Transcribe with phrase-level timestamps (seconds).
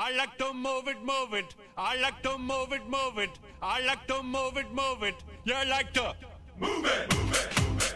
[0.00, 1.56] I like to move it, move it.
[1.76, 3.30] I like to move it, move it.
[3.60, 5.16] I like to move it, move it.
[5.44, 6.14] You like to
[6.60, 7.94] move it, move it, move it.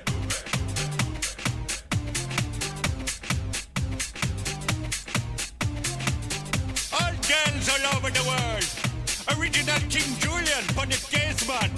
[6.99, 8.67] All girls all over the world.
[9.39, 11.71] Original King Julian, funny case man.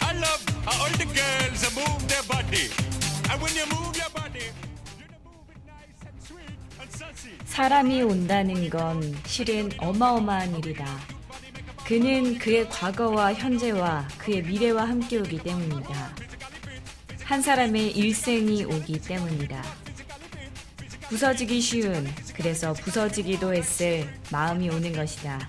[0.00, 2.70] I love how all the girls move their body.
[3.28, 4.19] And when you move your body,
[7.44, 10.86] 사람이 온다는 건 실은 어마어마한 일이다.
[11.84, 16.16] 그는 그의 과거와 현재와 그의 미래와 함께 오기 때문이다.
[17.24, 19.62] 한 사람의 일생이 오기 때문이다.
[21.08, 25.48] 부서지기 쉬운, 그래서 부서지기도 했을 마음이 오는 것이다.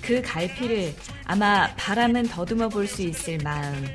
[0.00, 0.94] 그 갈피를
[1.24, 3.86] 아마 바람은 더듬어 볼 수 있을 마음.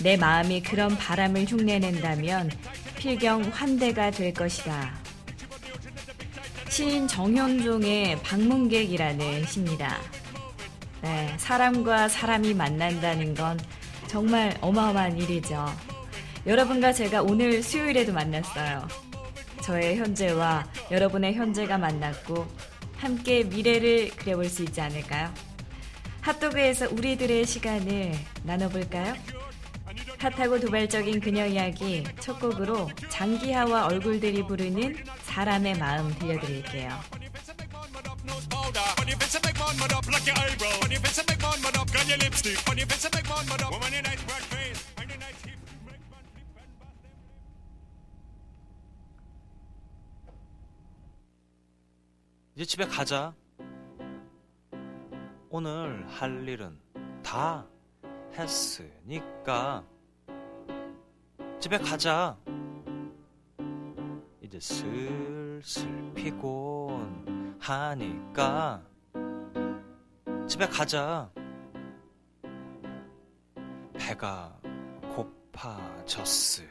[0.00, 2.50] 내 마음이 그런 바람을 흉내낸다면
[2.96, 4.99] 필경 환대가 될 것이다.
[6.70, 9.98] 시인 정현종의 방문객이라는 시입니다.
[11.02, 13.58] 네, 사람과 사람이 만난다는 건
[14.06, 15.66] 정말 어마어마한 일이죠.
[16.46, 18.86] 여러분과 제가 오늘 수요일에도 만났어요.
[19.62, 22.46] 저의 현재와 여러분의 현재가 만났고
[22.96, 25.34] 함께 미래를 그려볼 수 있지 않을까요?
[26.20, 28.14] 핫도그에서 우리들의 시간을
[28.44, 29.14] 나눠볼까요?
[30.20, 36.90] 핫하고 도발적인 그녀 이야기 첫 곡으로 장기하와 얼굴들이 부르는 사람의 마음 들려드릴게요.
[52.56, 53.34] 이제 집에 가자.
[55.48, 56.78] 오늘 할 일은
[57.22, 57.66] 다
[58.34, 59.82] 했으니까
[61.60, 62.36] 집에 가자.
[64.40, 68.82] 이제 슬슬 피곤하니까
[70.48, 71.30] 집에 가자.
[73.92, 74.58] 배가
[75.62, 76.66] 고파졌으니까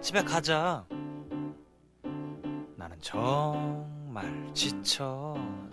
[0.00, 0.86] 집에 가자.
[2.76, 5.72] 나는 정말 지쳤으니까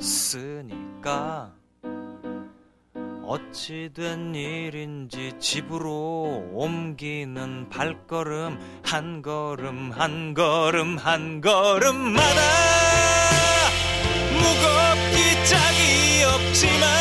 [3.30, 12.42] 어찌된 일인지 집으로 옮기는 발걸음 한 걸음 한 걸음 한 걸음마다
[14.34, 16.99] 무겁기 짝이 없지만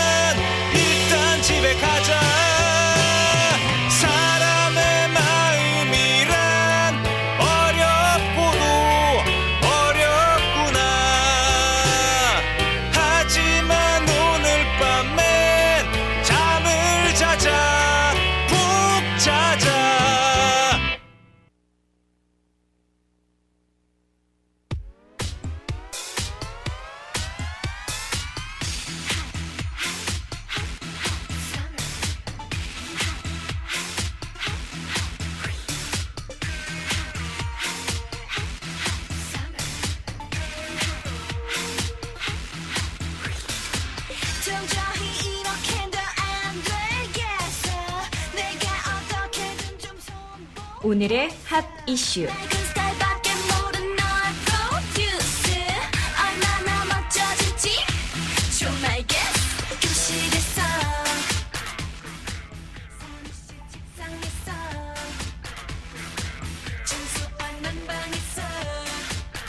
[67.19, 68.43] 소한 난방에서.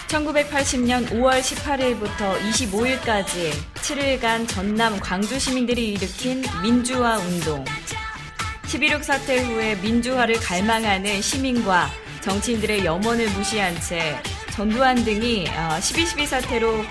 [0.10, 7.64] 1980년 5월 18일부터 25일까지 7일간 전남 광주 시민들이 일으킨 민주화 운동.
[8.70, 11.90] 11.6 사태 후에 민주화를 갈망하는 시민과
[12.22, 14.22] 정치인들의 염원을 무시한 채
[14.52, 16.86] 전두환 등이 12.12 사태로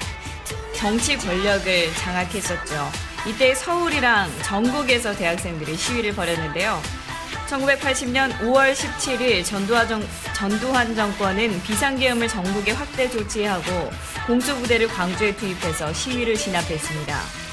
[0.75, 2.91] 정치 권력을 장악했었죠.
[3.29, 6.83] 이때 서울이랑 전국에서 대학생들이 시위를 벌였는데요.
[7.49, 9.87] 1980년 5월 17일 전두환,
[10.35, 13.91] 정, 정권은 비상계엄을 전국에 확대 조치하고
[14.27, 17.48] 공수부대를 광주에 투입해서 시위를 진압했습니다.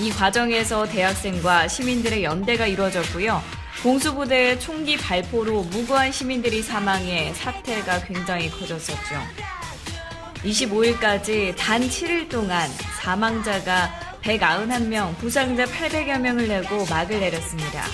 [0.00, 3.42] 이 과정에서 대학생과 시민들의 연대가 이루어졌고요.
[3.82, 9.14] 공수부대의 총기 발포로 무고한 시민들이 사망해 사태가 굉장히 커졌었죠.
[10.44, 12.68] 25일까지 단 7일 동안
[13.00, 17.84] 사망자가 191명, 부상자 800여 명을 내고 막을 내렸습니다.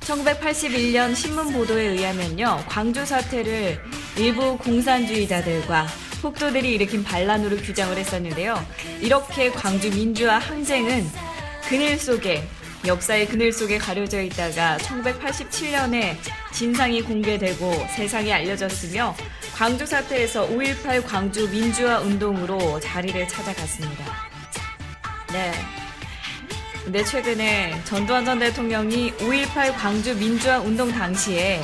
[0.00, 3.80] 1981년 신문 보도에 의하면요, 광주 사태를
[4.16, 5.86] 일부 공산주의자들과
[6.22, 8.64] 폭도들이 일으킨 반란으로 규정을 했었는데요.
[9.00, 11.06] 이렇게 광주 민주화 항쟁은
[11.68, 12.42] 그늘 속에
[12.86, 16.16] 역사의 그늘 속에 가려져 있다가 1987년에
[16.52, 19.14] 진상이 공개되고 세상에 알려졌으며
[19.54, 24.04] 광주 사태에서 5.18 광주 민주화 운동으로 자리를 찾아갔습니다.
[25.32, 25.52] 네.
[26.84, 31.60] 근데 최근에 전두환 전 대통령이 5.18 광주 민주화 운동 당시에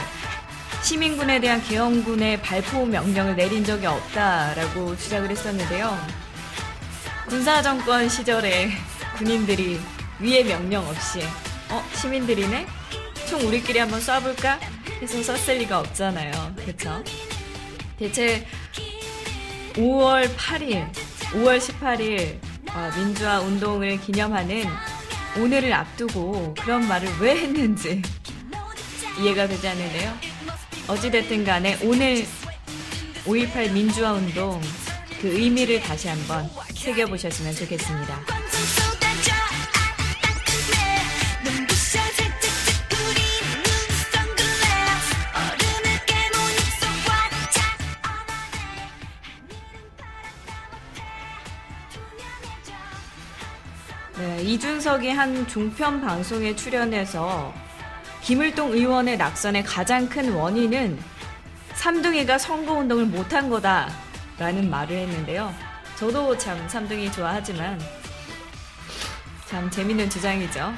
[0.83, 5.97] 시민군에 대한 계엄군의 발포 명령을 내린 적이 없다라고 주장을 했었는데요.
[7.29, 8.71] 군사 정권 시절에
[9.17, 9.81] 군인들이
[10.21, 11.21] 위의 명령 없이
[11.71, 12.67] 어 시민들이네?
[13.29, 14.59] 총 우리끼리 한번 쏴볼까?
[15.03, 16.55] 해서 쐈을 리가 없잖아요.
[16.65, 17.03] 그쵸?
[17.99, 18.47] 대체
[19.75, 20.91] 5월 8일
[21.33, 22.39] 5월 18일
[22.73, 24.65] 어, 민주화 운동을 기념하는
[25.39, 28.03] 오늘을 앞두고 그런 말을 왜 했는지
[29.19, 30.15] 이해가 되지 않는데요
[30.89, 32.25] 어찌됐든 간에 오늘
[33.25, 34.61] 5.18 민주화 운동
[35.21, 38.21] 그 의미를 다시 한번 새겨보셨으면 좋겠습니다.
[54.19, 57.66] 네, 이준석이 한 중편 방송에 출연해서
[58.27, 60.99] 김을동 의원의 낙선의 가장 큰 원인은
[61.75, 63.89] 삼둥이가 선거운동을 못한 거다
[64.37, 65.55] 라는 말을 했는데요.
[65.97, 67.81] 저도 참 삼둥이 좋아하지만
[69.47, 70.75] 참 재밌는 주장이죠.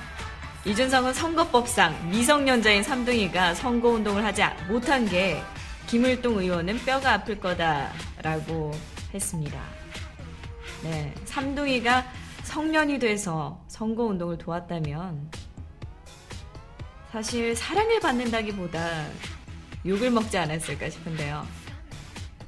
[0.66, 5.42] 이준석은 선거법상 미성년자인 삼둥이가 선거운동을 하지 못한 게
[5.86, 8.72] 김을동 의원은 뼈가 아플 거다라고
[9.14, 9.58] 했습니다.
[10.82, 12.04] 네, 삼둥이가
[12.42, 15.30] 성년이 돼서 선거운동을 도왔다면
[17.12, 19.06] 사실 사랑을 받는다기보다
[19.86, 21.46] 욕을 먹지 않았을까 싶은데요.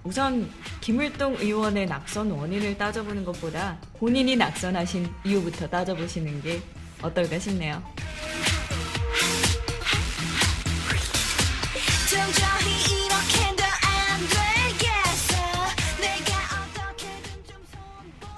[0.04, 6.62] 우선 김을동 의원의 낙선 원인을 따져보는 것보다 본인이 낙선하신 이유부터 따져보시는 게
[7.02, 7.82] 어떨까 싶네요.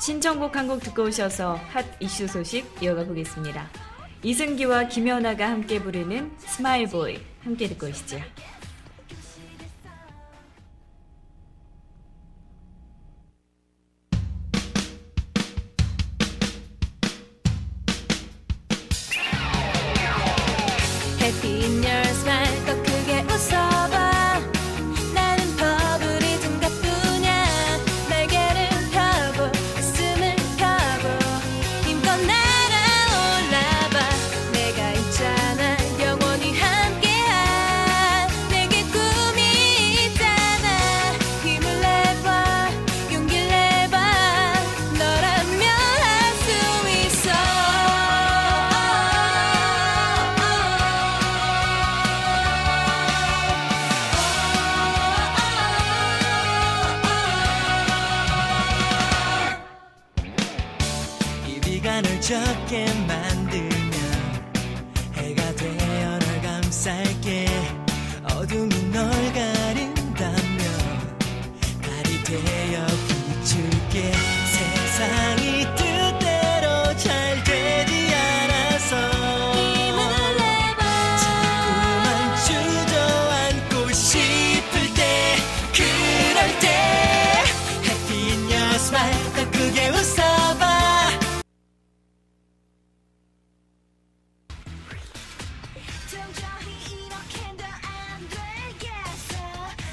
[0.01, 3.69] 신청곡 한 곡 듣고 오셔서 hot issue 소식 이어가 보겠습니다.
[4.25, 8.19] 이승기와 김연아가 함께 부르는 Smile Boy 함께 듣고 오시죠.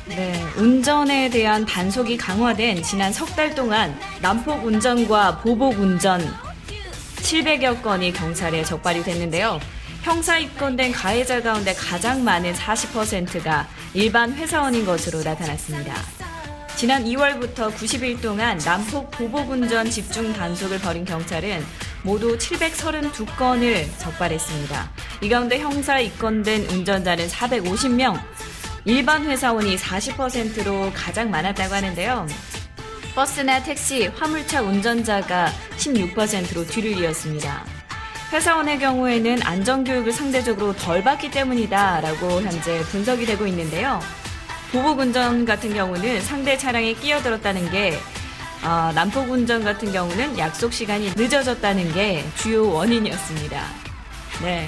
[0.10, 6.20] 네, 운전에 대한 단속이 강화된 지난 석 달 동안 난폭 운전과 보복 운전
[7.18, 9.60] 700여 건이 경찰에 적발이 됐는데요.
[10.01, 15.94] 형사 입건된 가해자 가운데 가장 많은 40%가 일반 회사원인 것으로 나타났습니다.
[16.75, 21.63] 지난 2월부터 90일 동안 난폭 보복 운전 집중 단속을 벌인 경찰은
[22.04, 24.89] 모두 732건을 적발했습니다.
[25.22, 28.18] 이 가운데 형사 입건된 운전자는 450명,
[28.89, 32.25] 일반 회사원이 40%로 가장 많았다고 하는데요.
[33.13, 37.65] 버스나 택시, 화물차 운전자가 16%로 뒤를 이었습니다.
[38.34, 44.00] 회사원의 경우에는 안전교육을 상대적으로 덜 받기 때문이다 라고 현재 분석이 되고 있는데요.
[44.72, 47.96] 보복 운전 같은 경우는 상대 차량에 끼어들었다는 게
[48.63, 53.63] 어, 난폭 운전 같은 경우는 약속 시간이 늦어졌다는 게 주요 원인이었습니다.
[54.41, 54.67] 네.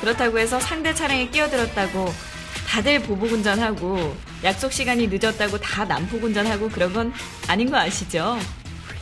[0.00, 2.29] 그렇다고 해서 상대 차량에 끼어들었다고
[2.70, 7.12] 다들 보복 운전하고 약속 시간이 늦었다고 다 난폭 운전하고 그런 건
[7.48, 8.38] 아닌 거 아시죠?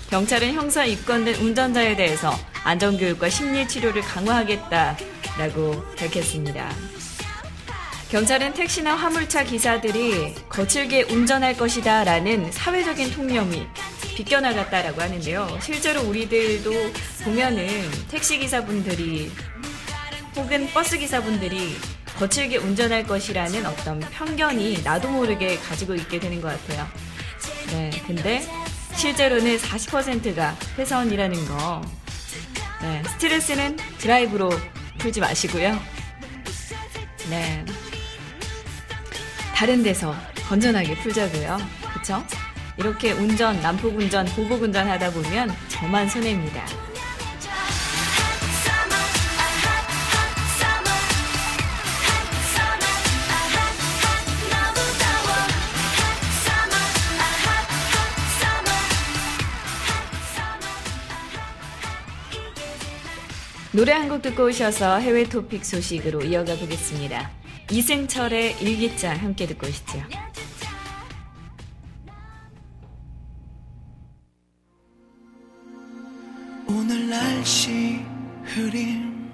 [0.08, 2.34] 경찰은 형사 입건된 운전자에 대해서
[2.64, 6.72] 안전교육과 심리치료를 강화하겠다라고 밝혔습니다.
[8.10, 13.66] 경찰은 택시나 화물차 기사들이 거칠게 운전할 것이다 라는 사회적인 통념이
[14.16, 15.58] 비껴나갔다라고 하는데요.
[15.60, 16.72] 실제로 우리들도
[17.22, 17.68] 보면은
[18.10, 19.30] 택시 기사분들이
[20.36, 21.76] 혹은 버스 기사분들이
[22.18, 26.88] 거칠게 운전할 것이라는 어떤 편견이 나도 모르게 가지고 있게 되는 것 같아요.
[27.70, 28.44] 네, 근데
[28.96, 31.80] 실제로는 40%가 회사원이라는 거.
[32.82, 34.50] 네, 스트레스는 드라이브로
[34.98, 35.78] 풀지 마시고요.
[37.30, 37.64] 네.
[39.54, 40.12] 다른 데서
[40.48, 41.56] 건전하게 풀자고요.
[41.94, 42.24] 그쵸?
[42.78, 46.87] 이렇게 운전, 난폭 운전, 보복 운전 하다 보면 저만 손해입니다.
[63.78, 67.30] 노래 한 곡 듣고 오셔서 해외 토픽 소식으로 이어가 보겠습니다.
[67.70, 70.02] 이승철의 일기장 함께 듣고 오시죠.
[76.66, 78.00] 오늘 날씨
[78.46, 79.30] 흐림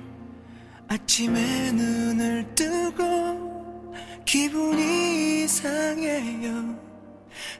[0.88, 3.94] 아침에 눈을 뜨고
[4.26, 6.78] 기분이 이상해요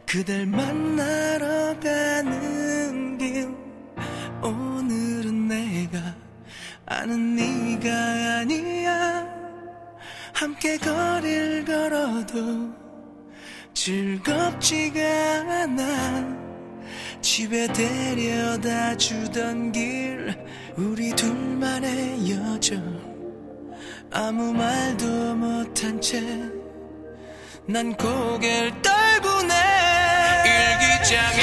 [0.05, 3.55] 그댈 만나러 가는 길
[4.43, 6.24] 오늘은 내가
[6.87, 7.91] 아는 네가
[8.41, 9.27] 아니야.
[10.33, 12.73] 함께 거리를 걸어도
[13.73, 15.01] 즐겁지가
[15.63, 16.45] 않아.
[17.21, 20.37] 집에 데려다 주던 길
[20.77, 23.15] 우리 둘만의 여정.
[24.13, 26.65] 아무 말도 못한 채
[27.67, 29.55] 난 고개를 떨구네.
[30.45, 31.43] 일기장에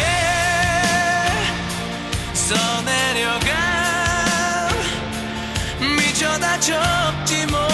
[2.32, 3.71] 써내려가
[6.22, 7.71] 미쳐 다 적지 못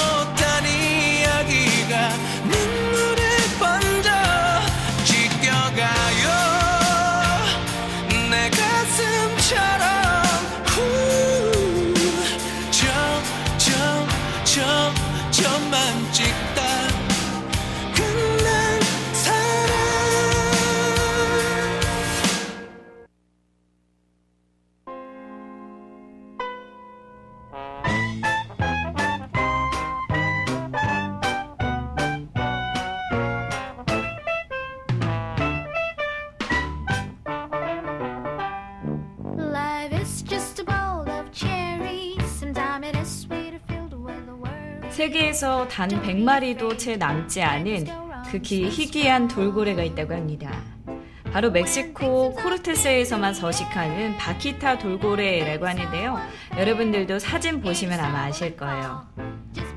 [45.37, 47.85] 세계에서 단 100마리도 채 남지 않은
[48.31, 50.51] 극히 희귀한 돌고래가 있다고 합니다.
[51.31, 56.19] 바로 멕시코 코르테스에서만 서식하는 바키타 돌고래라고 하는데요.
[56.57, 59.05] 여러분들도 사진 보시면 아마 아실 거예요.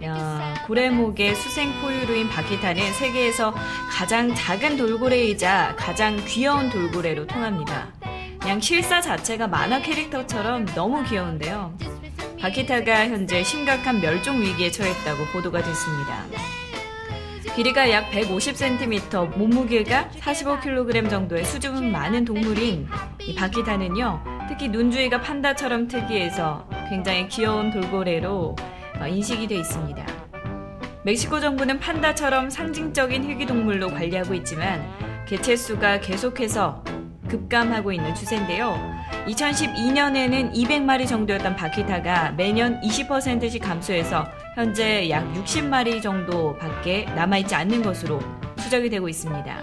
[0.04, 3.54] 야, 고래목의 수생 포유류인 바키타는 세계에서
[3.90, 7.92] 가장 작은 돌고래이자 가장 귀여운 돌고래로 통합니다.
[8.40, 11.99] 그냥 실사 자체가 만화 캐릭터처럼 너무 귀여운데요.
[12.40, 16.24] 바키타가 현재 심각한 멸종 위기에 처했다고 보도가 됐습니다.
[17.54, 22.88] 길이가 약 150cm, 몸무게가 45kg 정도의 수준 많은 동물인
[23.20, 28.56] 이 바키타는요, 특히 눈 주위가 판다처럼 특이해서 굉장히 귀여운 돌고래로
[29.00, 30.06] 어, 인식이 돼 있습니다.
[31.04, 34.86] 멕시코 정부는 판다처럼 상징적인 희귀동물로 관리하고 있지만
[35.26, 36.82] 개체수가 계속해서
[37.28, 38.99] 급감하고 있는 추세인데요.
[39.26, 48.20] 2012년에는 200마리 정도였던 바키타가 매년 20%씩 감소해서 현재 약 60마리 정도밖에 남아있지 않는 것으로
[48.62, 49.56] 추적이 되고 있습니다.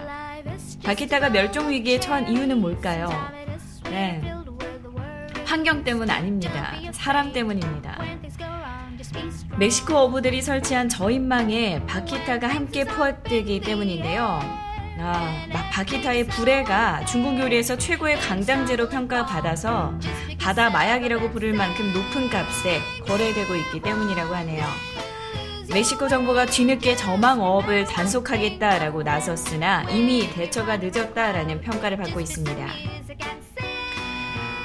[0.84, 3.08] 바키타가 멸종 위기에 처한 이유는 뭘까요?
[3.84, 4.22] 네.
[5.44, 6.74] 환경 때문 아닙니다.
[6.92, 7.98] 사람 때문입니다.
[9.58, 14.67] 멕시코 어부들이 설치한 저인망에 바키타가 함께 포함되기 때문인데요.
[15.00, 19.98] 아, 막 바키타의 불해가 중국 요리에서 최고의 강장제로 평가받아서
[20.40, 24.64] 바다 마약이라고 부를 만큼 높은 값에 거래되고 있기 때문이라고 하네요.
[25.70, 32.66] 멕시코 정부가 뒤늦게 저망 어업을 단속하겠다라고 나섰으나 이미 대처가 늦었다라는 평가를 받고 있습니다.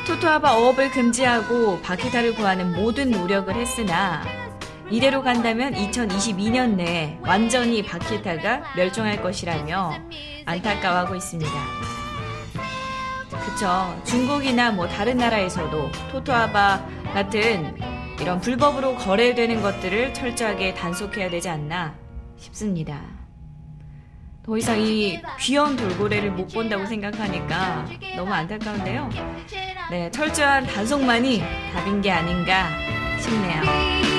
[0.08, 4.24] 토토아바 어업을 금지하고 바키타를 구하는 모든 노력을 했으나
[4.94, 9.92] 이대로 간다면 2022년 내에 완전히 바키타가 멸종할 것이라며
[10.46, 11.52] 안타까워하고 있습니다.
[13.32, 14.02] 그쵸.
[14.06, 17.76] 중국이나 뭐 다른 나라에서도 토토아바 같은
[18.22, 21.96] 이런 불법으로 거래되는 것들을 철저하게 단속해야 되지 않나
[22.38, 23.02] 싶습니다.
[24.44, 29.10] 더 이상 이 귀여운 돌고래를 못 본다고 생각하니까 너무 안타까운데요.
[29.90, 31.42] 네, 철저한 단속만이
[31.74, 32.70] 답인 게 아닌가
[33.20, 34.13] 싶네요.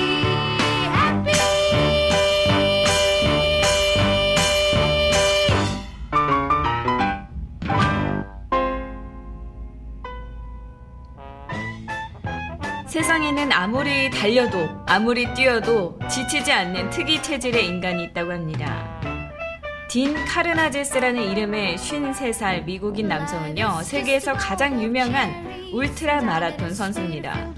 [12.95, 19.01] 세상에는 아무리 달려도 아무리 뛰어도 지치지 않는 특이 체질의 인간이 있다고 합니다.
[19.89, 25.29] 딘 카르나제스라는 이름의 53살 미국인 남성은요, 세계에서 가장 유명한
[25.73, 27.53] 울트라 마라톤 선수입니다.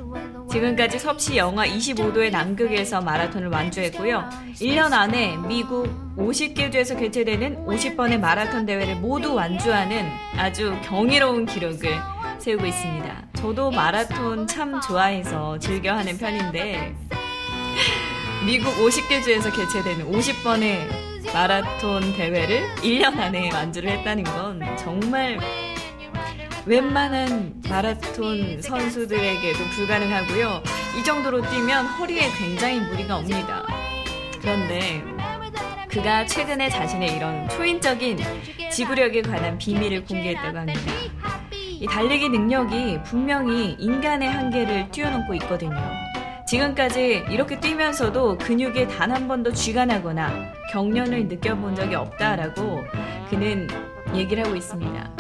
[0.49, 4.27] 지금까지 섭씨 영하 25도의 남극에서 마라톤을 완주했고요.
[4.55, 11.91] 1년 안에 미국 50개 주에서 개최되는 50번의 마라톤 대회를 모두 완주하는 아주 경이로운 기록을
[12.39, 13.26] 세우고 있습니다.
[13.37, 16.95] 저도 마라톤 참 좋아해서 즐겨 하는 편인데
[18.45, 25.39] 미국 50개 주에서 개최되는 50번의 마라톤 대회를 1년 안에 완주를 했다는 건 정말
[26.65, 30.63] 웬만한 마라톤 선수들에게도 불가능하고요.
[30.99, 33.65] 이 정도로 뛰면 허리에 굉장히 무리가 옵니다.
[34.41, 35.03] 그런데
[35.89, 38.17] 그가 최근에 자신의 이런 초인적인
[38.71, 40.96] 지구력에 관한 비밀을 공개했다고 합니다.
[41.79, 45.75] 이 달리기 능력이 분명히 인간의 한계를 뛰어넘고 있거든요.
[46.45, 50.31] 지금까지 이렇게 뛰면서도 근육에 단 한 번도 쥐가 나거나
[50.71, 52.83] 경련을 느껴본 적이 없다라고
[53.29, 53.67] 그는
[54.15, 55.11] 얘기를 하고 있습니다.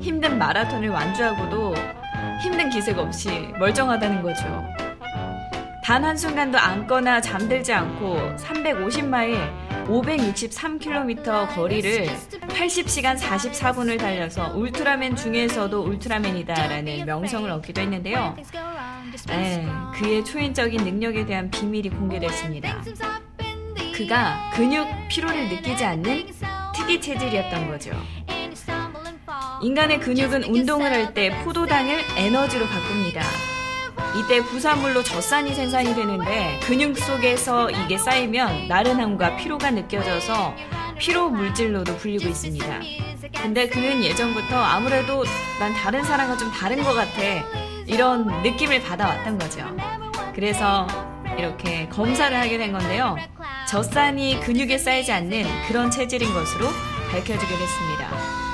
[0.00, 1.74] 힘든 마라톤을 완주하고도
[2.42, 4.44] 힘든 기색 없이 멀쩡하다는 거죠.
[5.84, 9.38] 단 한순간도 앉거나 잠들지 않고 350마일
[9.88, 12.06] 563km 거리를
[12.48, 18.36] 80시간 44분을 달려서 울트라맨 중에서도 울트라맨이다라는 명성을 얻기도 했는데요.
[19.26, 22.82] 네, 그의 초인적인 능력에 대한 비밀이 공개됐습니다.
[23.94, 26.26] 그가 근육 피로를 느끼지 않는
[26.74, 27.90] 특이 체질이었던 거죠.
[29.62, 33.22] 인간의 근육은 운동을 할 때 포도당을 에너지로 바꿉니다.
[34.18, 40.56] 이때 부산물로 젖산이 생산이 되는데 근육 속에서 이게 쌓이면 나른함과 피로가 느껴져서
[40.98, 42.80] 피로 물질로도 불리고 있습니다.
[43.40, 45.24] 근데 그는 예전부터 아무래도
[45.60, 47.22] 난 다른 사람과 좀 다른 것 같아
[47.86, 49.64] 이런 느낌을 받아왔던 거죠.
[50.34, 50.88] 그래서
[51.38, 53.16] 이렇게 검사를 하게 된 건데요.
[53.68, 56.66] 젖산이 근육에 쌓이지 않는 그런 체질인 것으로
[57.12, 58.47] 밝혀지게 됐습니다.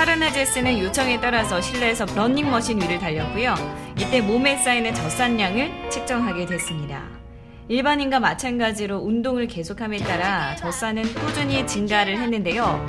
[0.00, 3.54] 카르나제스는 요청에 따라서 실내에서 러닝머신 위를 달렸고요.
[3.98, 7.02] 이때 몸에 쌓이는 젖산량을 측정하게 됐습니다.
[7.68, 12.86] 일반인과 마찬가지로 운동을 계속함에 따라 젖산은 꾸준히 증가를 했는데요.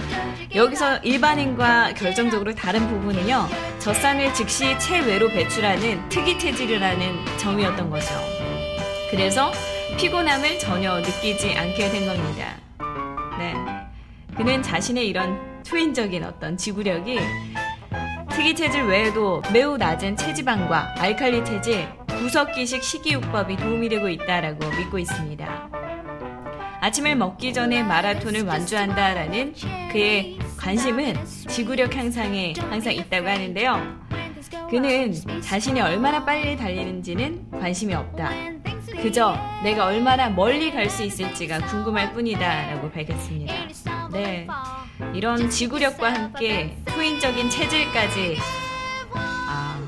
[0.56, 3.46] 여기서 일반인과 결정적으로 다른 부분은요.
[3.80, 8.08] 젖산을 즉시 체외로 배출하는 특이 체질이라는 점이었던 거죠.
[9.10, 9.52] 그래서
[9.98, 12.56] 피곤함을 전혀 느끼지 않게 된 겁니다.
[13.38, 13.54] 네.
[14.38, 17.18] 그는 자신의 이런 초인적인 어떤 지구력이
[18.30, 25.70] 특이 체질 외에도 매우 낮은 체지방과 알칼리 체질, 구석기식 식이요법이 도움이 되고 있다라고 믿고 있습니다.
[26.82, 29.54] 아침을 먹기 전에 마라톤을 완주한다라는
[29.94, 34.02] 그의 관심은 지구력 향상에 항상 있다고 하는데요.
[34.70, 38.30] 그는 자신이 얼마나 빨리 달리는지는 관심이 없다.
[39.02, 43.54] 그저 내가 얼마나 멀리 갈 수 있을지가 궁금할 뿐이다 라고 밝혔습니다.
[44.12, 44.48] 네.
[45.14, 48.38] 이런 지구력과 함께 초인적인 체질까지
[49.14, 49.80] 아,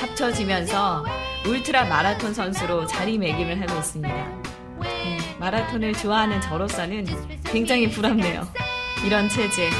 [0.00, 1.04] 합쳐지면서
[1.46, 4.14] 울트라 마라톤 선수로 자리매김을 하고 있습니다.
[4.14, 7.06] 음, 마라톤을 좋아하는 저로서는
[7.44, 8.46] 굉장히 부럽네요.
[9.06, 9.70] 이런 체질.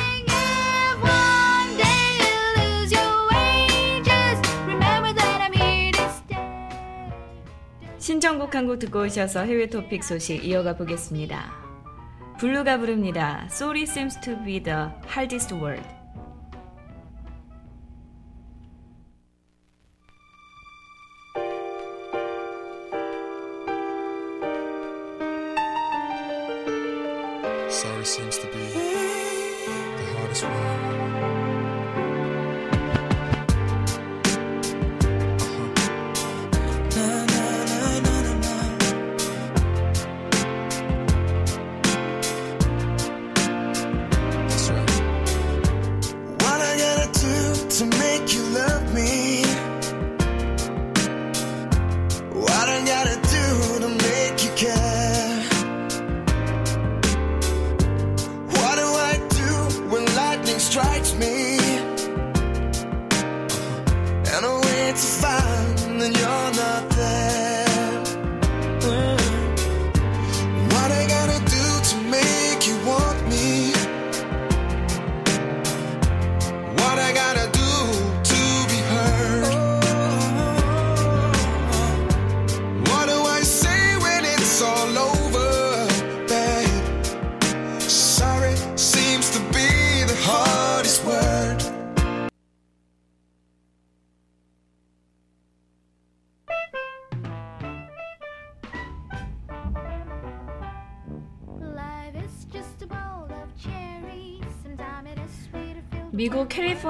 [7.99, 11.68] 신청곡 한 곡 듣고 오셔서 해외 토픽 소식 이어가 보겠습니다.
[12.38, 13.48] 블루가 부릅니다.
[13.51, 15.98] Sorry seems to be the hardest word.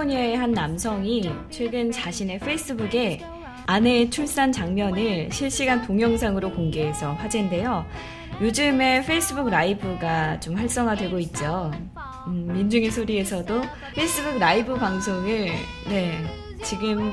[0.09, 3.21] 캘리포니아의 한 남성이 최근 자신의 페이스북에
[3.67, 7.85] 아내의 출산 장면을 실시간 동영상으로 공개해서 화제인데요.
[8.41, 11.71] 요즘에 페이스북 라이브가 좀 활성화되고 있죠.
[12.27, 13.63] 음, 민중의 소리에서도
[13.95, 15.51] 페이스북 라이브 방송을
[15.89, 16.25] 네,
[16.63, 17.13] 지금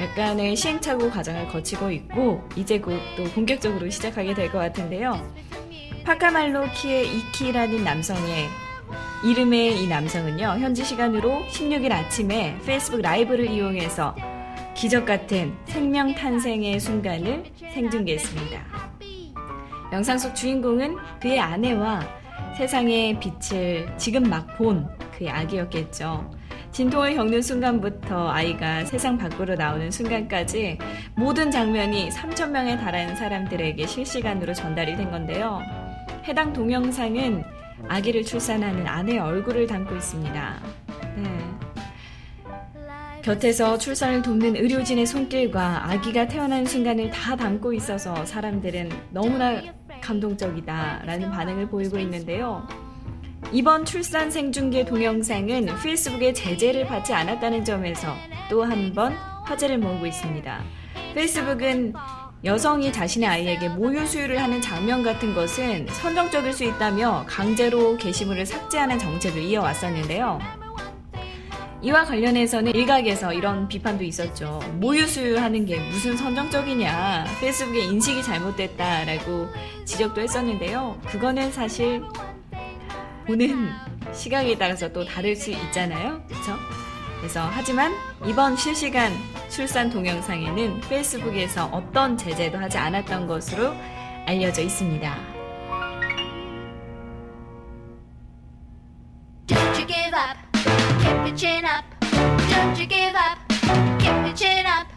[0.00, 5.20] 약간의 시행착오 과정을 거치고 있고 이제 곧 또 본격적으로 시작하게 될 것 같은데요.
[6.04, 8.48] 파카말로 키의 이키라는 남성의
[9.24, 14.16] 이름의 이 남성은요, 현지 시간으로 16일 아침에 페이스북 라이브를 이용해서
[14.74, 18.60] 기적 같은 생명 탄생의 순간을 생중계했습니다.
[19.92, 22.00] 영상 속 주인공은 그의 아내와
[22.56, 26.28] 세상의 빛을 지금 막 본 그의 아기였겠죠.
[26.72, 30.78] 진통을 겪는 순간부터 아이가 세상 밖으로 나오는 순간까지
[31.14, 35.60] 모든 장면이 3천명에 달하는 사람들에게 실시간으로 전달이 된 건데요.
[36.24, 37.44] 해당 동영상은
[37.88, 40.62] 아기를 출산하는 아내의 얼굴을 담고 있습니다.
[41.16, 41.38] 네.
[43.22, 49.62] 곁에서 출산을 돕는 의료진의 손길과 아기가 태어난 순간을 다 담고 있어서 사람들은 너무나
[50.00, 52.66] 감동적이다라는 반응을 보이고 있는데요.
[53.52, 58.12] 이번 출산 생중계 동영상은 페이스북의 제재를 받지 않았다는 점에서
[58.50, 59.12] 또 한 번
[59.44, 60.62] 화제를 모으고 있습니다.
[61.14, 61.92] 페이스북은
[62.44, 68.98] 여성이 자신의 아이에게 모유 수유를 하는 장면 같은 것은 선정적일 수 있다며 강제로 게시물을 삭제하는
[68.98, 70.40] 정책을 이어왔었는데요.
[71.82, 74.60] 이와 관련해서는 일각에서 이런 비판도 있었죠.
[74.80, 77.26] 모유 수유하는 게 무슨 선정적이냐.
[77.40, 79.48] 페이스북의 인식이 잘못됐다라고
[79.84, 81.00] 지적도 했었는데요.
[81.06, 82.02] 그거는 사실
[83.26, 83.68] 보는
[84.12, 86.24] 시각에 따라서 또 다를 수 있잖아요.
[86.26, 86.56] 그렇죠?
[87.22, 87.94] 그래서 하지만
[88.26, 89.12] 이번 실시간
[89.48, 93.72] 출산 동영상에는 페이스북에서 어떤 제재도 하지 않았던 것으로
[94.26, 95.16] 알려져 있습니다.
[99.46, 100.36] Don't you give up,
[100.98, 101.84] keep your chin up.
[102.50, 103.38] Don't you give up,
[104.00, 104.91] keep your chin up.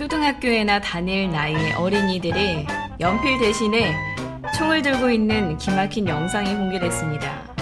[0.00, 2.64] 초등학교에나 다닐 나이의 어린이들이
[3.00, 3.94] 연필 대신에
[4.56, 7.54] 총을 들고 있는 기막힌 영상이 공개됐습니다.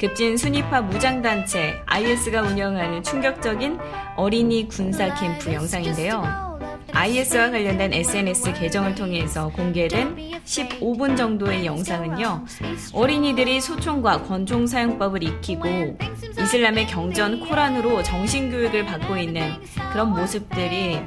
[0.00, 3.78] 급진 순위파 무장단체 IS가 운영하는 충격적인
[4.16, 6.58] 어린이 군사 캠프 영상인데요.
[6.90, 12.46] IS와 관련된 SNS 계정을 통해서 공개된 15분 정도의 영상은요,
[12.94, 15.98] 어린이들이 소총과 권총 사용법을 익히고
[16.40, 19.52] 이슬람의 경전 코란으로 정신교육을 받고 있는
[19.92, 21.02] 그런 모습들이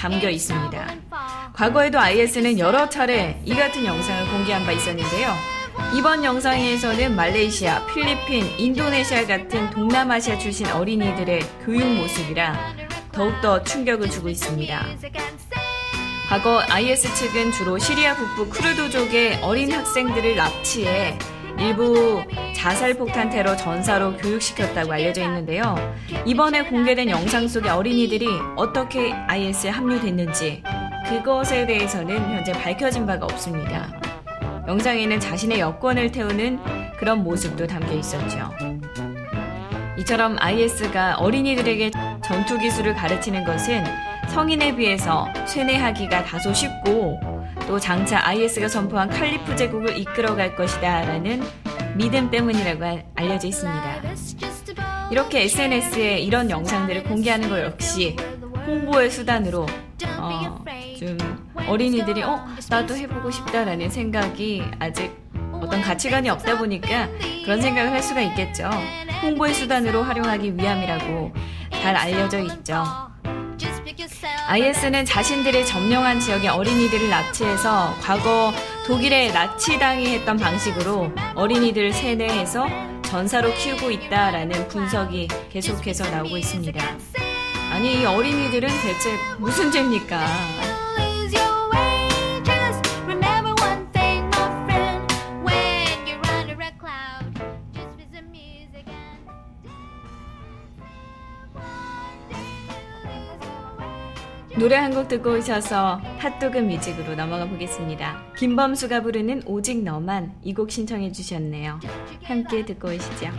[0.00, 0.94] 담겨 있습니다.
[1.52, 5.30] 과거에도 IS는 여러 차례 이 같은 영상을 공개한 바 있었는데요.
[5.94, 12.58] 이번 영상에서는 말레이시아, 필리핀, 인도네시아 같은 동남아시아 출신 어린이들의 교육 모습이라
[13.12, 14.86] 더욱더 충격을 주고 있습니다.
[16.30, 21.18] 과거 IS 측은 주로 시리아 북부 쿠르드족의 어린 학생들을 납치해
[21.58, 22.22] 일부
[22.54, 25.74] 자살 폭탄 테러 전사로 교육시켰다고 알려져 있는데요.
[26.24, 30.62] 이번에 공개된 영상 속의 어린이들이 어떻게 IS에 합류됐는지
[31.08, 33.88] 그것에 대해서는 현재 밝혀진 바가 없습니다.
[34.68, 36.60] 영상에는 자신의 여권을 태우는
[36.98, 38.50] 그런 모습도 담겨 있었죠.
[39.98, 41.90] 이처럼 IS가 어린이들에게
[42.22, 43.84] 전투 기술을 가르치는 것은
[44.28, 47.18] 성인에 비해서 쇠뇌하기가 다소 쉽고
[47.70, 51.40] 또 장차 IS가 선포한 칼리프 제국을 이끌어갈 것이다 라는
[51.94, 54.02] 믿음 때문이라고 알- 알려져 있습니다.
[55.12, 58.16] 이렇게 SNS에 이런 영상들을 공개하는 것 역시
[58.66, 59.68] 홍보의 수단으로
[60.18, 60.64] 어,
[60.98, 61.16] 좀
[61.68, 65.16] 어린이들이 어 나도 해보고 싶다라는 생각이 아직
[65.52, 67.08] 어떤 가치관이 없다 보니까
[67.44, 68.68] 그런 생각을 할 수가 있겠죠.
[69.22, 71.32] 홍보의 수단으로 활용하기 위함이라고
[71.80, 72.82] 잘 알려져 있죠.
[74.48, 78.52] IS는 자신들의 점령한 지역의 어린이들을 납치해서 과거
[78.86, 82.68] 독일의 나치당이 했던 방식으로 어린이들을 세뇌해서
[83.02, 86.80] 전사로 키우고 있다라는 분석이 계속해서 나오고 있습니다.
[87.72, 90.20] 아니 이 어린이들은 대체 무슨 죄입니까?
[104.60, 108.22] 노래 한 곡 듣고 오셔서 핫도그 뮤직으로 넘어가 보겠습니다.
[108.36, 111.80] 김범수가 부르는 오직 너만 이 곡 신청해 주셨네요.
[112.24, 113.30] 함께 듣고 오시죠.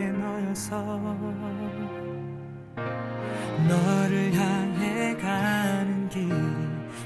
[0.00, 0.82] 그게 너여서
[3.68, 6.32] 너를 향해 가는 길이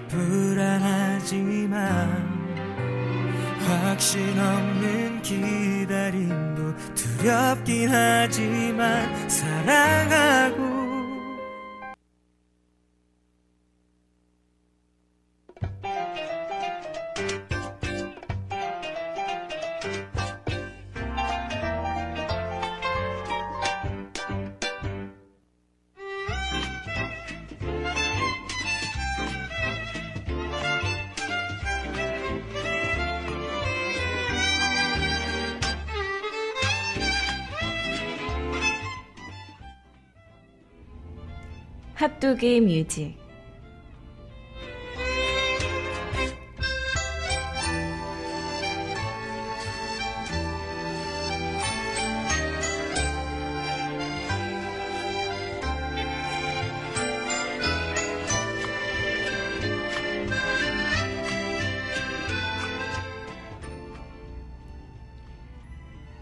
[0.09, 1.75] 불안하지만
[3.67, 10.74] 확신 없는 기다림도 두렵긴 하지만 사랑하고
[42.45, 43.17] 핫도그 뮤직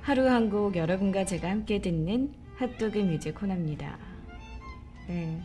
[0.02, 3.98] 하루 한 곡 여러분과 제가 함께 듣는 핫도그 뮤직 코너입니다.
[5.08, 5.40] 네.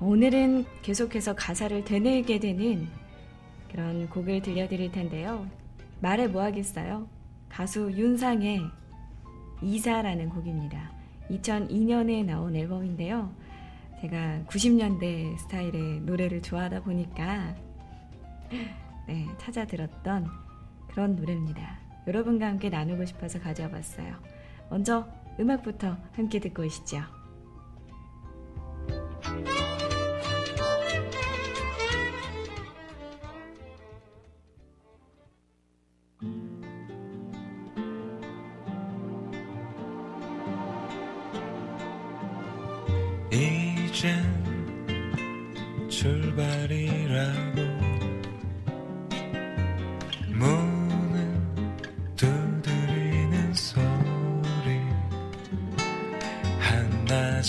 [0.00, 2.86] 오늘은 계속해서 가사를 되뇌게 되는
[3.70, 5.46] 그런 곡을 들려드릴 텐데요.
[6.00, 7.08] 말해 뭐 하겠어요?
[7.48, 8.60] 가수 윤상의
[9.62, 10.92] 이사라는 곡입니다.
[11.30, 13.32] 2002년에 나온 앨범인데요.
[14.02, 17.54] 제가 90년대 스타일의 노래를 좋아하다 보니까
[19.08, 20.28] 네, 찾아 들었던
[20.88, 21.78] 그런 노래입니다.
[22.06, 24.14] 여러분과 함께 나누고 싶어서 가져와 봤어요.
[24.68, 25.08] 먼저
[25.40, 27.02] 음악부터 함께 듣고 오시죠.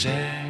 [0.05, 0.46] 한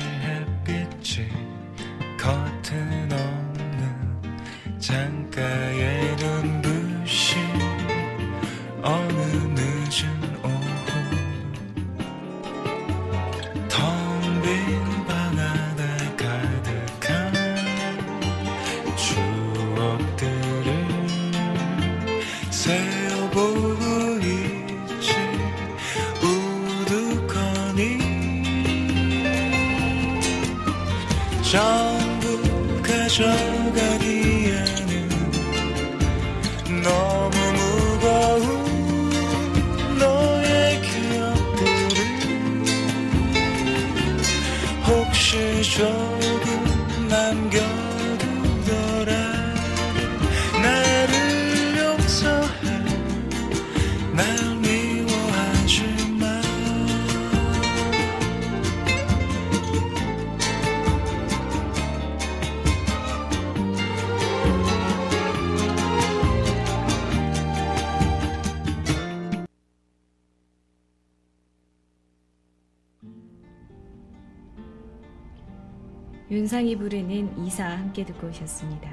[76.38, 78.91] 윤상이 부르는 이사 함께 듣고 오셨습니다.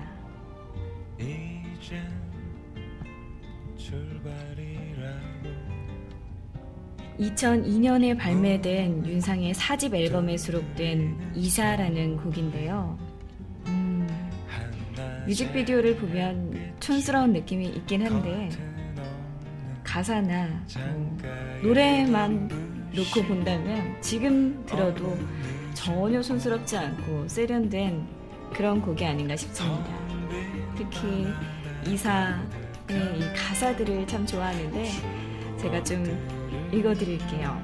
[3.76, 5.50] 출발이라고
[7.20, 12.98] 2002년에 발매된 윤상의 4집 앨범에 수록된 이사라는 곡인데요.
[13.66, 14.08] 음,
[15.26, 18.48] 뮤직비디오를 보면 촌스러운 느낌이 있긴 한데
[19.84, 21.18] 가사나 뭐
[21.62, 22.48] 노래만
[22.94, 25.14] 놓고 본다면 지금 들어도
[25.74, 28.06] 전혀 촌스럽지 않고 세련된
[28.52, 29.90] 그런 곡이 아닌가 싶습니다.
[30.76, 31.26] 특히
[31.86, 32.36] 이사의
[32.90, 34.90] 이 가사들을 참 좋아하는데
[35.60, 36.04] 제가 좀
[36.72, 37.62] 읽어드릴게요.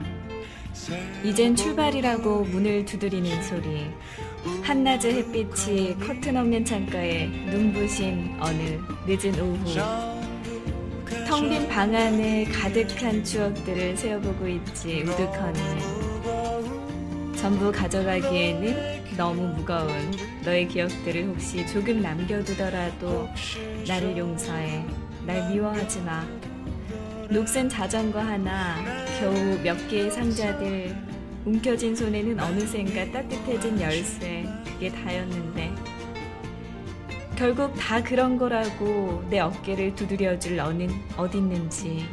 [1.25, 3.87] 이젠 출발이라고 문을 두드리는 소리.
[4.62, 9.75] 한낮의 햇빛이 커튼 없는 창가에 눈부신 어느 늦은 오후.
[11.29, 16.00] 텅 빈 방 안에 가득한 추억들을 세어보고 있지 우두커니.
[17.40, 19.88] 전부 가져가기에는 너무 무거운
[20.44, 23.31] 너의 기억들을 혹시 조금 남겨두더라도
[23.88, 24.85] 나를 용서해.
[25.24, 26.22] 날 미워하지 마.
[27.31, 28.76] 녹슨 자전거 하나,
[29.18, 30.94] 겨우 몇 개의 상자들,
[31.46, 35.72] 움켜진 손에는 어느샌가 따뜻해진 열쇠, 그게 다였는데.
[37.37, 42.05] 결국 다 그런 거라고 내 어깨를 두드려줄 너는 어딨는지.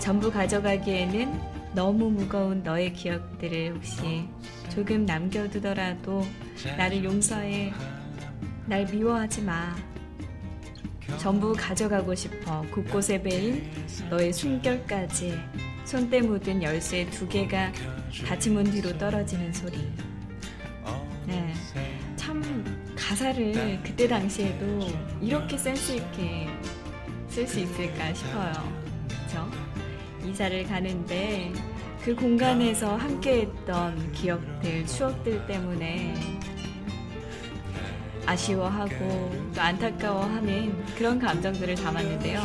[0.00, 4.28] 전부 가져가기에는 너무 무거운 너의 기억들을 혹시
[4.70, 6.26] 조금 남겨두더라도
[6.76, 7.72] 나를 용서해.
[8.66, 9.74] 날 미워하지 마.
[11.18, 12.62] 전부 가져가고 싶어.
[12.72, 13.68] 곳곳에 베인
[14.08, 15.38] 너의 숨결까지
[15.84, 17.72] 손때 묻은 열쇠 두 개가
[18.26, 19.90] 닫힌 문 뒤로 떨어지는 소리.
[21.26, 21.52] 네.
[22.16, 22.42] 참
[22.96, 24.86] 가사를 그때 당시에도
[25.20, 26.48] 이렇게 센스 있게
[27.28, 28.52] 쓸 수 있을까 싶어요.
[29.08, 29.69] 그렇죠?
[30.26, 31.52] 이사를 가는데
[32.02, 36.14] 그 공간에서 함께했던 기억들, 추억들 때문에
[38.26, 42.40] 아쉬워하고 또 안타까워하는 그런 감정들을 담았는데요.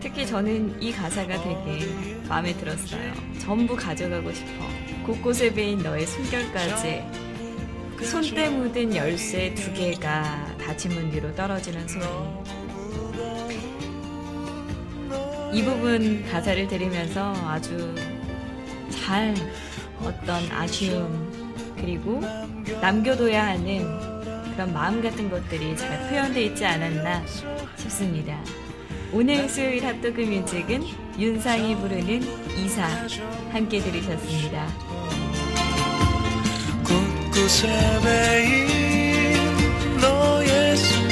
[0.00, 1.92] 특히 저는 이 가사가 되게
[2.28, 3.12] 마음에 들었어요.
[3.38, 4.64] 전부 가져가고 싶어.
[5.04, 7.02] 곳곳에 베인 너의 숨결까지.
[8.04, 12.04] 손때 묻은 열쇠 두 개가 닫힌 문 뒤로 떨어지는 소리.
[15.52, 17.94] 이 부분 가사를 들으면서 아주
[18.90, 19.34] 잘
[20.00, 22.20] 어떤 아쉬움 그리고
[22.80, 23.84] 남겨둬야 하는
[24.52, 27.22] 그런 마음 같은 것들이 잘 표현되어 있지 않았나
[27.76, 28.38] 싶습니다.
[29.12, 30.84] 오늘 수요일 핫도그 뮤직은
[31.18, 32.22] 윤상이 부르는
[32.58, 32.86] 이사
[33.50, 34.66] 함께 들으셨습니다.
[36.86, 37.68] 곳곳에
[38.02, 38.68] 베인
[40.00, 41.07] 너의 숨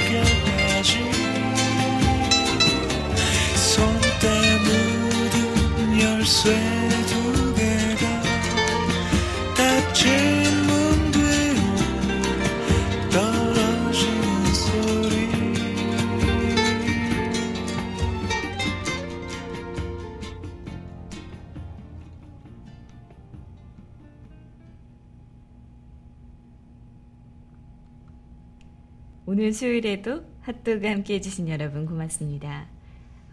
[29.28, 32.75] 오늘 수요일에도 핫도그 함께 해주신 여러분 고맙습니다.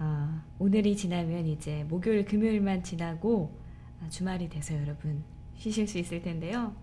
[0.03, 3.57] 어, 오늘이 지나면 이제 목요일, 금요일만 지나고
[4.01, 5.23] 아, 주말이 돼서 여러분
[5.55, 6.75] 쉬실 수 있을 텐데요.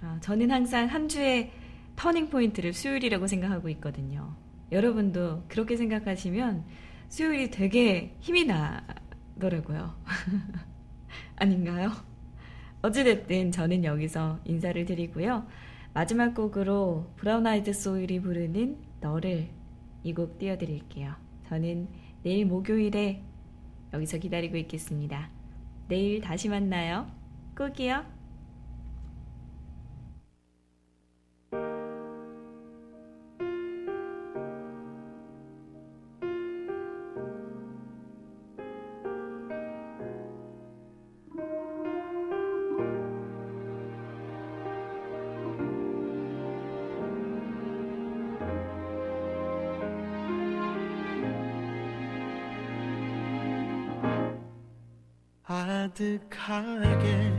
[0.00, 1.50] 아, 저는 항상 한 주의
[1.94, 4.34] 터닝 포인트를 수요일이라고 생각하고 있거든요.
[4.72, 6.64] 여러분도 그렇게 생각하시면
[7.10, 9.94] 수요일이 되게 힘이 나더라고요.
[11.36, 11.90] 아닌가요?
[12.80, 15.46] 어찌됐든 저는 여기서 인사를 드리고요.
[15.92, 19.48] 마지막 곡으로 브라운 아이드 소울이 부르는 너를
[20.02, 21.12] 이 곡 띄워드릴게요.
[21.48, 21.88] 저는
[22.22, 23.22] 내일 목요일에
[23.92, 25.30] 여기서 기다리고 있겠습니다.
[25.88, 27.10] 내일 다시 만나요.
[27.56, 28.17] 꼭이요.
[56.30, 57.37] 아득